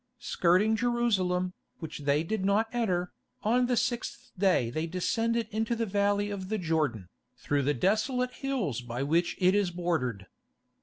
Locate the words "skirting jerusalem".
0.17-1.53